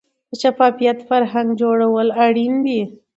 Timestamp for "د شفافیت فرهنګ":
0.29-1.49